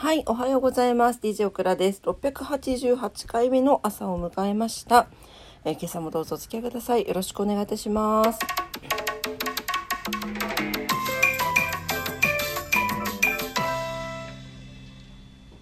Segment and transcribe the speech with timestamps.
[0.00, 1.18] はい、おはようございます。
[1.20, 2.00] DJ オクラです。
[2.04, 5.08] 688回目の朝を迎えました。
[5.64, 7.04] えー今朝もどうぞお付き合いください。
[7.04, 8.38] よろしくお願いいたします。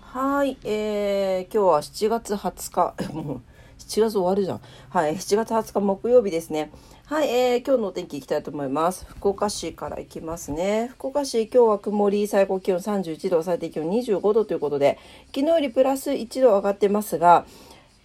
[0.03, 3.43] はい、えー、今日は7月20日、もう
[3.87, 4.61] 7月終わるじゃん。
[4.91, 6.71] はい、7月20日木曜日ですね。
[7.05, 9.07] はい、えー、今日のお天気いきたいと思います。
[9.09, 10.89] 福岡市から行きますね。
[10.95, 17.47] 福岡市、今日は曇り、最高気温31度、最低気温25度ということで、昨日よりプラス1度上がってますが、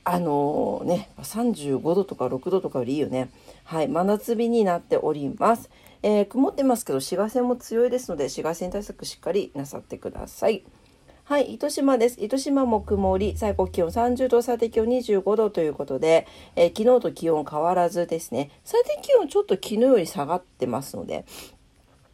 [0.03, 3.31] あのーね、35度とか6度とかよりいいよね。
[3.63, 5.71] はい、真夏日になっております。
[6.03, 10.63] えー曇ってますけど、紫外線も強いですので、紫外線対策しっかりなさってください。
[11.31, 12.21] はい、糸島です。
[12.21, 16.27] 糸島も曇り、最高気温30度、最低気温25度ということで、
[16.57, 21.23] えー昨日と気温変わらずですね、最低気温ちょっと昨日より下がってますので、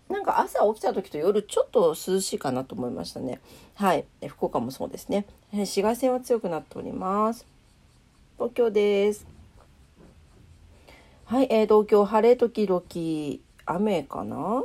[0.08, 3.42] なんか朝起きた時と夜ちょっと涼しいかなと思いましたね。
[3.74, 5.26] はい、え福岡もそうですね。
[5.52, 7.48] えー紫外線は強くなっております。
[8.36, 9.26] 東京です。
[11.26, 12.84] はい、えー東京晴れ時々
[13.66, 14.64] 雨かな？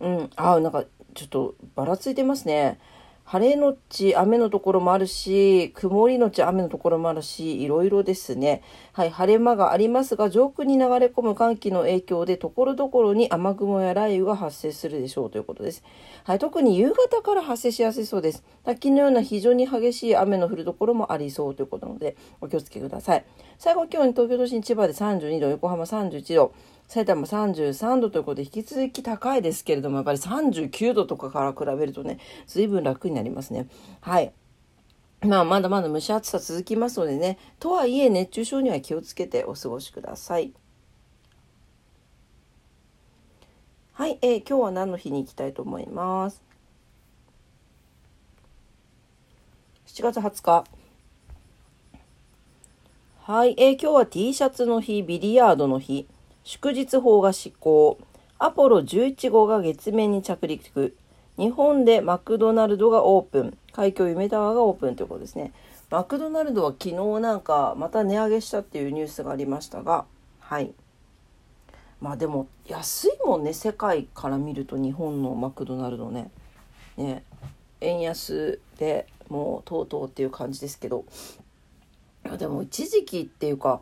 [0.00, 2.78] うん、あなんかちょっとばらついてますね。
[3.30, 8.60] 晴れのち雨のところもあるし、曇りのち雨のところもあるし、いろいろですね。
[8.92, 15.84] はい、晴れ間がありますが、上空に流れ込む寒気の影響で、ところどころに雨雲や雷雨が発生するでしょうということです。
[16.24, 18.42] はい、特に夕方から発生しやすいそうです。
[18.64, 23.24] 滝のような非常に激しい雨の降るところもありそうということなので、お気をつけください。
[23.58, 26.52] 最高気温、東京都心、千葉で32度、横浜31度、
[26.90, 33.68] 埼玉33度ということで引き続き高いですけれどもやっぱり39度とかから比べるとね随分楽になりますね。
[34.00, 34.32] はい。
[35.22, 40.52] まあまだまだ蒸し暑さ続きますのでねとはいえ熱中症には気をつけてお過ごしください。
[43.92, 46.42] はい、えー今日は何の日に行きたいと思います
[49.86, 50.64] ？7月20日
[53.20, 56.08] はい、えー今日は T シャツの日、ビリヤードの日、
[56.52, 57.96] 祝日法が施行、
[58.40, 60.96] アポロ11号が月面に着陸、
[61.38, 65.52] 日本でマクドナルドがオープン、海峡夢タワーがオープンということですね。
[65.90, 70.06] マクドナルドは昨日なんかまた値上げしたっていうニュースがありましたが、
[70.40, 70.72] はい。
[72.00, 76.32] まあでも安いもんね、世界から見ると日本のマクドナルドね。
[76.96, 77.22] ね、
[77.80, 81.04] 円安でもうとうとうっていう感じですけど、
[82.26, 83.80] いやでも一時期っていうか、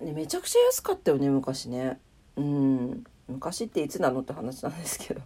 [0.00, 2.00] ね、めちゃくちゃ安かったよね昔ね。
[2.36, 3.04] うん。
[3.28, 5.20] 昔っていつなのって話なんですけど。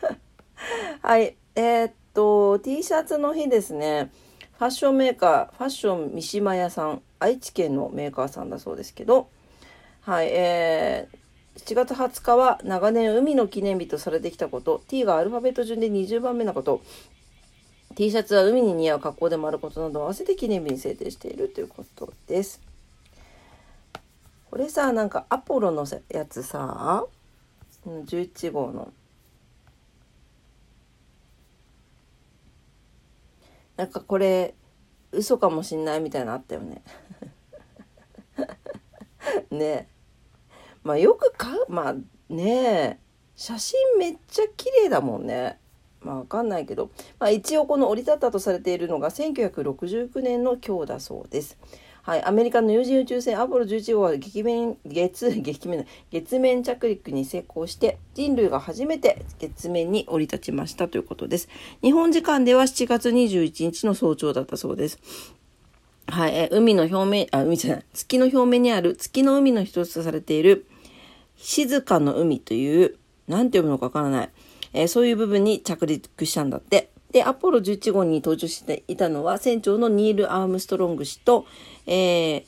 [1.02, 1.36] はい。
[1.54, 4.10] えーっと T シャツの日ですね。
[4.58, 7.02] ファッションメーカーファッション三島屋さん。
[7.18, 9.28] 愛知県のメーカーさんだそうですけど。
[10.02, 10.28] はい。
[10.28, 11.20] えー
[11.56, 14.82] 7月20日は長年海の記念日とされてきたこと。
[14.88, 16.80] T がアルファベット順で20番目なこと。
[17.96, 22.69] T シャツは海に似合う格好でもあることなどを合わせて記念日に制定しているということです。
[24.50, 27.04] これさなんかアポロのやつさ
[27.86, 28.92] 11号の
[33.76, 34.54] なんかこれ
[35.12, 36.82] 嘘かもしんないみたいなあったよね。
[39.50, 39.88] ね
[40.82, 41.94] まあよく買うまあ
[42.28, 43.00] ね
[43.36, 45.58] 写真めっちゃ綺麗だもんね。
[46.00, 51.56] まあわかんないけど、まあ、一応この降り立ったとされているのが1969年の今日だそうです。
[52.02, 61.48] はい、アメリカの有人宇宙船アポロ11号は月面月月面月面着陸に成功して人類が初めて月面に降り立ちましたということです。
[61.82, 64.98] 日本時間では7月21日の早朝だったそうです。
[66.06, 70.66] はい、え海の表面、あ、海じゃない、月の表面にある月の海の一つとされている
[71.36, 72.96] 静かの海という、
[73.28, 74.30] なんて読むのかわからない、
[74.72, 76.90] えーそういう部分に着陸したんだって。
[77.10, 81.46] で、アポロ11号に登場していたのは船長のニール・アームストロング氏と、
[81.86, 82.44] えー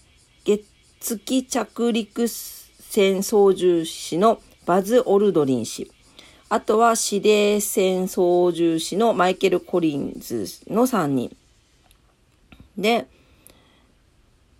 [1.02, 5.90] 月着陸船操縦士のバズ・オルドリン氏。
[6.48, 11.36] あとは司令船操縦士のマイケル・コリンズの3人。
[12.78, 13.08] で、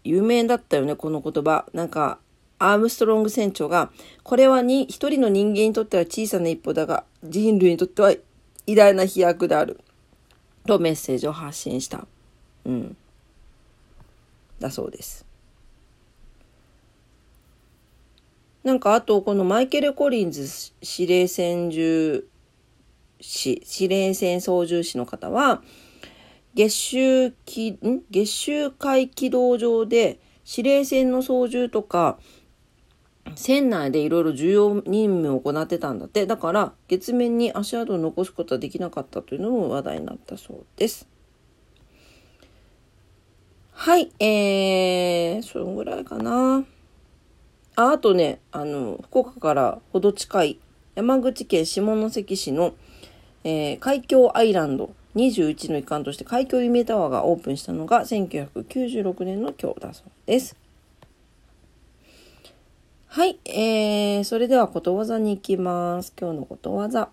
[0.03, 1.67] 有名だったよね、この言葉。
[1.73, 2.19] なんか、
[2.59, 3.93] アームストロング船長が、
[4.25, 8.13] これはに一人の人間にとっては小さな一歩だが、人類にとっては
[8.67, 9.79] 偉大な飛躍である。
[10.67, 12.07] とメッセージを発信した。
[12.65, 12.97] うん。
[14.61, 15.27] だそうです。
[18.63, 20.47] なんかあと、このマイケル・コリンズ
[20.83, 22.25] 司令船重
[23.21, 25.63] 士、司令船操縦士の方は、
[26.55, 28.03] 月周き、ん？
[28.11, 32.19] 月周回軌道上で司令船の操縦とか、
[33.35, 36.27] 船内でいろいろ重要任務を行ってたんだって。
[36.27, 41.09] だから月面に足跡を残すことはできなかったというのも話題になったそうです。
[43.73, 44.13] はい。
[44.21, 46.65] えー、そのぐらいかな。
[47.75, 50.59] ああとねあの福岡からほど近い
[50.95, 52.75] 山口県下関市の、
[53.45, 60.62] えー、海峡アイランド21の一環として海峡夢タワーがオープンしたのが1996年の今日だそうです。
[63.15, 66.15] はい、えー、それではことわざに行きます。
[66.19, 67.11] 今日のことわざ。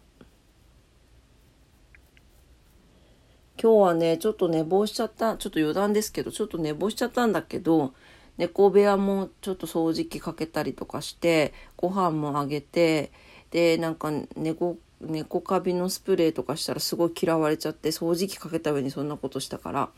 [3.62, 5.36] 今日はね、ちょっと寝坊しちゃった。
[5.36, 7.94] ちょっと余談ですけど、ちょっと寝坊しちゃったんだけど、
[8.38, 13.12] 猫部屋もちょっと掃除機かけたりとかして、ご飯もあげて、
[13.52, 19.90] で、なんか猫、猫カビのスプレーとかしたらすごい嫌われちゃって、掃除機かけた上にそんなことしたから、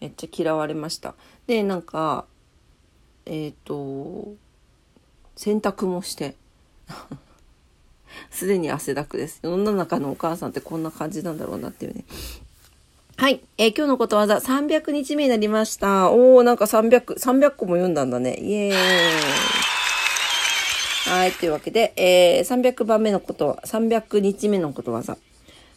[0.00, 1.14] めっちゃ嫌われました。
[1.46, 2.24] で、なんか、
[3.24, 4.34] えっ、ー、と、
[5.36, 6.36] 洗濯もして
[8.30, 9.40] すでに汗だくです。
[9.42, 12.04] 世の中のお母さんってこんな感じなんだろうなっていうね。
[13.16, 13.40] はい。
[13.58, 16.10] えー、今日のことわざ300日目になりました。
[16.10, 18.36] おー、なんか300、300個も読んだんだね。
[18.40, 18.74] イエーイ。
[21.10, 21.32] はい。
[21.32, 25.16] というわけで、えー、300番目のことは、300日目のことわざ。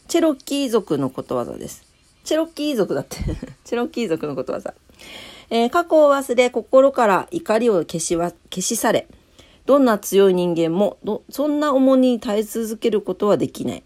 [0.08, 1.84] チェロキー族のことわざです。
[2.24, 3.18] チェロキー族だって。
[3.64, 4.74] チェロキー族のことわざ。
[5.50, 9.08] えー、過去を忘れ、心から怒りを消しは、消し去れ。
[9.68, 10.98] どんな強い人間も
[11.30, 13.84] そんな重荷に耐え続けることはできない。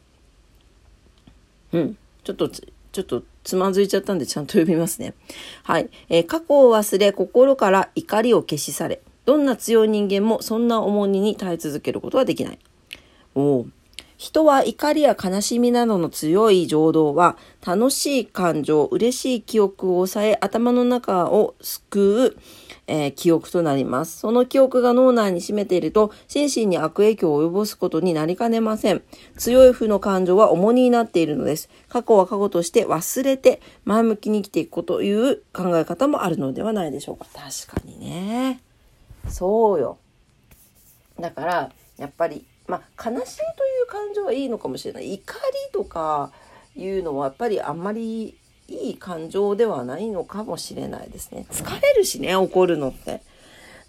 [1.73, 1.97] うん。
[2.23, 5.15] ちょっとちょっとつまずいちゃったんでちゃんと読みますね。
[5.63, 5.89] はい。
[6.09, 9.01] えー、過去を忘れ心から怒りを消し去れ。
[9.25, 12.59] どんな強い人間もそんな重荷に耐え続けることはできない。
[13.33, 13.65] お
[14.21, 22.37] 人は怒りや悲しみなどの強い情動は楽しい感情、嬉しい記憶を抑え頭の中を救う
[22.87, 24.19] えー、記憶となります。
[24.19, 29.01] その記憶が脳内に占めていると、心身に悪影響を及ぼすことになりかねません。
[29.37, 31.69] 強い負の感情は重荷になっているのです。
[31.87, 37.25] 過去は過去として忘れて、前向きに生きていくことという考え方もあるのではないでしょうか。
[37.33, 38.59] 確かにね。
[39.29, 39.97] そうよ。
[41.19, 43.47] だから、やっぱり、まあ、悲しいとい
[43.83, 45.13] う感情はいいのかもしれない。
[45.13, 45.41] 怒り
[45.73, 46.31] とか
[46.75, 48.37] いうのはやっぱりあんまり
[48.67, 51.45] いい感情ではないのかもしれないですね。
[51.51, 53.21] 疲れるしね、怒るのって。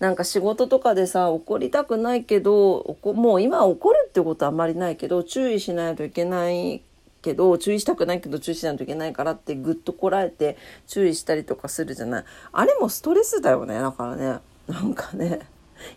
[0.00, 6.82] なんか仕事とかでさ、怒りたくないけど、もう今怒るってことはあんまりないけど、注意しないといけない
[7.22, 10.56] けど、注意したくないけど注意しないといけないからってぐっとこらえて
[10.88, 12.24] 注意したりとかするじゃない。
[12.50, 14.40] あれもストレスだよね、だからね。
[14.66, 15.40] なんかね。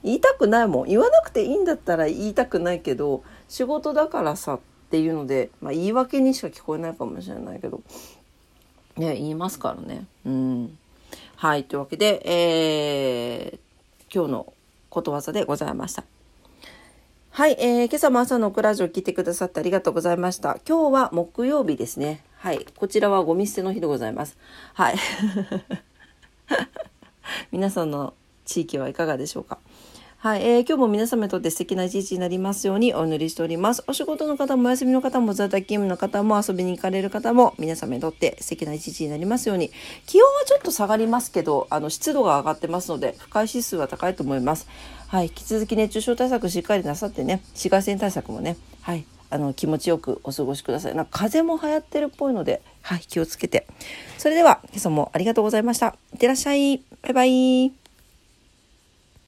[0.03, 0.87] 言いたくないもん。
[0.87, 4.59] 言わなくていいんだったら言いたくないけど、仕事だからさっ
[4.89, 7.81] ていうので、まあ言い訳にしか聞こえないかもしれないけど、
[8.97, 10.05] ね、言いますからね。
[10.25, 10.77] うん。
[11.35, 11.63] はい。
[11.65, 14.53] というわけで、えー、今日の
[14.89, 16.03] ことわざでございました。
[17.31, 20.57] はい、えー、今朝も朝のクラジオ聞いてくださってありがとうございました。
[20.65, 22.23] 今日は木曜日ですね。
[22.37, 24.37] はい、こちらはゴミ捨ての日でございます。
[24.73, 24.95] はい。
[27.51, 28.13] 皆さんの
[28.45, 29.59] 地域はいかがでしょうか？
[30.17, 33.83] はい、えー、今日も皆様にとって素敵な一日になりますようにお祈りしております。
[33.85, 39.69] お仕事の方もお休みの方も在宅勤務の方も遊びに行かれる方も皆様にとって素敵な一日になりますように。
[40.07, 44.67] 気温はちょっと下がりますけど、あの湿度が上がってますので、不快指数は高いと思います。
[45.09, 50.95] はい、引き続き熱中症対策しっかりなさってね、紫外線対策もね、はい、あの気持ちよくお過ごしください。
[50.95, 53.67] なんか風も流行ってるっぽいので、はい、気をつけて。
[54.17, 55.95] それでは今朝もありがとうございました。
[56.13, 56.81] いってらっしゃい。
[57.03, 57.84] バイバイ。